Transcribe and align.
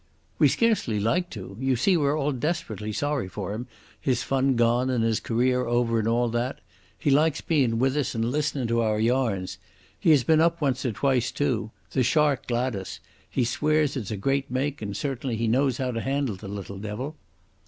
"We 0.39 0.47
scarcely 0.47 0.99
like 0.99 1.29
to. 1.29 1.55
You 1.59 1.75
see, 1.75 1.95
we're 1.95 2.17
all 2.17 2.31
desperately 2.31 2.91
sorry 2.91 3.27
for 3.27 3.53
him, 3.53 3.67
his 3.99 4.23
fun 4.23 4.55
gone 4.55 4.89
and 4.89 5.03
his 5.03 5.19
career 5.19 5.67
over 5.67 5.99
and 5.99 6.07
all 6.07 6.27
that. 6.29 6.59
He 6.97 7.11
likes 7.11 7.41
bein' 7.41 7.77
with 7.77 7.95
us 7.95 8.15
and 8.15 8.31
listenin' 8.31 8.67
to 8.69 8.81
our 8.81 8.99
yarns. 8.99 9.59
He 9.99 10.09
has 10.09 10.23
been 10.23 10.41
up 10.41 10.59
once 10.59 10.83
or 10.87 10.91
twice 10.91 11.29
too. 11.31 11.69
The 11.91 12.01
Shark 12.01 12.47
Gladas. 12.47 12.99
He 13.29 13.43
swears 13.45 13.95
it's 13.95 14.09
a 14.09 14.17
great 14.17 14.49
make, 14.49 14.81
and 14.81 14.97
certainly 14.97 15.35
he 15.37 15.47
knows 15.47 15.77
how 15.77 15.91
to 15.91 16.01
handle 16.01 16.35
the 16.35 16.47
little 16.47 16.79
devil." 16.79 17.15